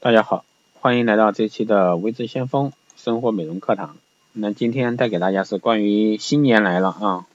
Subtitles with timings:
[0.00, 0.44] 大家好，
[0.74, 3.96] 欢迎来到这期的微知先锋生活美容课堂。
[4.32, 7.26] 那今天带给大家是关于新年来了啊，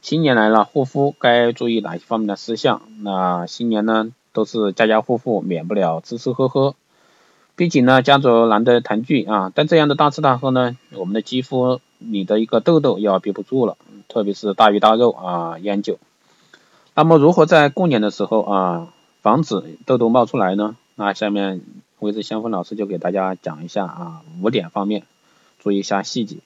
[0.00, 2.80] 新年来了，护肤该注意哪些方面的事项？
[3.02, 6.74] 那新年呢，都是家家户户免不了吃吃喝喝，
[7.54, 9.52] 毕竟呢，家族难得团聚啊。
[9.54, 13.76] 但这样的大吃大喝呢，我们的肌肤里的一个痘痘要憋不住了，
[14.08, 15.98] 特别是大鱼大肉啊，烟酒。
[16.94, 18.88] 那么如何在过年的时候啊，
[19.20, 20.76] 防止痘痘冒出来呢？
[20.94, 21.60] 那下面。
[21.98, 25.04] 微知先锋老师就给大家讲一下啊，五点方面，
[25.58, 26.36] 注意一下细节。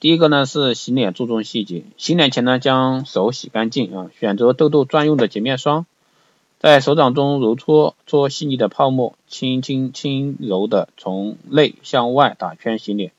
[0.00, 5.86] 第一个呢是洗脸注重细节，洗脸前呢将手洗干净啊，选择痘痘专用的洁面霜，
[6.58, 13.12] 在手掌中揉搓搓细腻的泡沫，轻轻轻柔的从内向外打圈洗脸，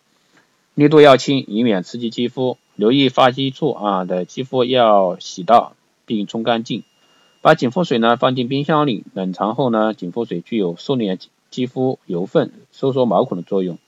[0.75, 2.57] 力度要轻，以免刺激肌肤。
[2.75, 5.73] 留意发际处啊的肌肤要洗到
[6.05, 6.83] 并冲干净。
[7.41, 11.17] 把紧肤水呢放进冰箱里，冷藏后呢，紧肤水具有收敛。
[11.57, 13.79] 肌肤油分、收缩毛孔的作用，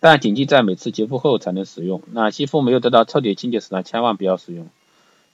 [0.00, 2.02] 但谨记在每次洁肤后才能使用。
[2.10, 4.66] 那肌肤没有得到彻底清洁时呢，千万不要使用，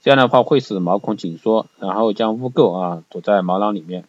[0.03, 4.03] 这样的话会使毛孔紧缩，然后将污垢啊堵在毛囊里面。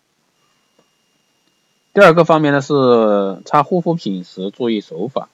[1.94, 5.30] 第二个方面呢是擦护肤品时注意手法。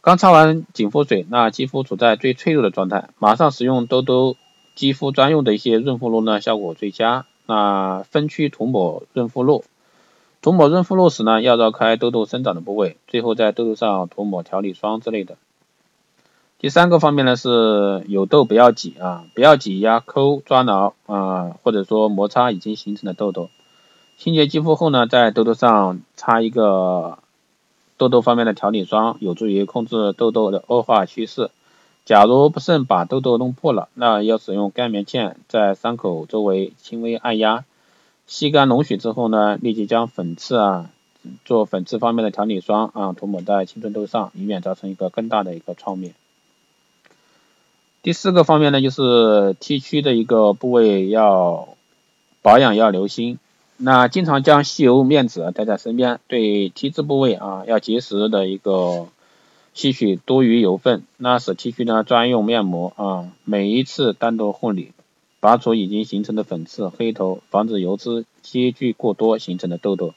[0.00, 4.36] 刚擦完紧肤水，那肌肤处在最脆弱的状态，马上使用兜兜
[4.74, 7.26] 肌肤专用的一些润肤露呢，效果最佳。
[7.44, 9.64] 那分区涂抹润肤露。
[10.42, 15.36] 涂抹润肤露时呢，要绕开痘痘生长的部位，最后在痘痘上涂抹调理霜之类的。
[16.58, 23.50] 第三个方面呢是有痘不要挤啊，不要挤压、抠、抓挠啊，或者说摩擦已经形成的痘痘。
[24.16, 27.18] 清洁肌肤后呢，在痘痘上擦一个
[27.98, 31.50] 痘痘方面的调理霜，有助于控制痘痘的恶化趋势。
[32.06, 37.64] 假如不慎把痘痘弄破了，那要使用干棉签在伤口周围轻微按压。
[38.30, 40.88] 吸干脓血之后呢，立即将粉刺啊
[41.44, 46.14] 做粉刺方面的调理霜啊涂抹在青春痘上，以免造成一个更大的一个创面。
[48.02, 51.70] 第四个方面呢，就是 T 区的一个部位要
[52.40, 53.40] 保养要留心，
[53.76, 59.08] 那经常将吸油面纸带在身边，对 T 字部位啊要及时的一个
[59.74, 64.92] 吸取多余油分，那使 T 区呢专用面膜啊每一次单独护理。
[65.40, 70.12] 拔除已经形成的粉刺、黑头，防止油脂积聚过多形成的痘痘。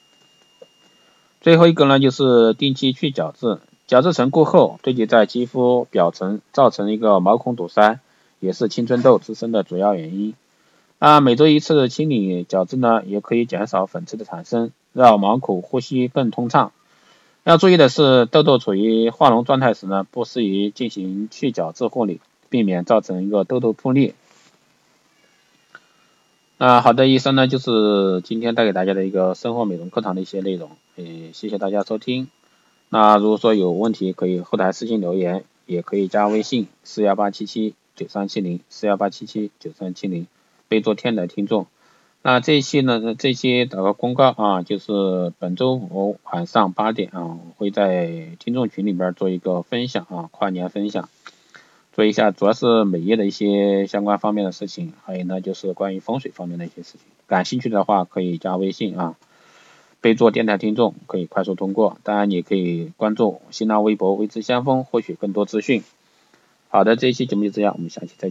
[1.40, 8.00] 最后一个呢，就是定期去角质，角质层过厚，堆积在肌肤表层，造成一个毛孔堵塞，
[8.40, 10.34] 也是青春痘滋生的主要原因。
[11.00, 16.72] 那每周一次清理角质呢，也可以减少粉刺的产生，让毛孔呼吸更通畅。
[17.46, 24.16] 要注意的是，痘痘处于化脓状态时呢，不适宜进行去角质护理，避免造成一个痘痘破裂。
[26.64, 32.30] 啊，好的，以上呢就是今天带给大家的一个生活美容课堂的一些内容，诶，谢谢大家收听。
[32.88, 40.26] 那如果说有问题，可以后台私信留言，也可以加微信四幺八七七九三七零四幺八七七九三七零，
[40.70, 41.68] 备注天的听众。
[42.22, 51.10] 那这一期呢，这期打个公告啊，就是本周五晚上八点啊，会在听众群里边做一个分享啊，跨年分享。
[51.94, 57.02] 做一下，主要是美业的一些相关方面的事情，还有呢就是关于风水方面的一些事情。
[57.28, 59.16] 感兴趣的话可以加微信啊，
[60.02, 61.98] 备注电台听众，可以快速通过。
[62.02, 65.84] 当然，也可以关注新浪微博“未知先锋”，获取更多资讯。
[66.70, 68.22] 好的，这一期节目就这样，我们下期再见。